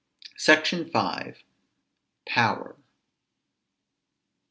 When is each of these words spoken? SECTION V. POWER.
SECTION 0.35 0.85
V. 0.85 1.35
POWER. 2.25 2.75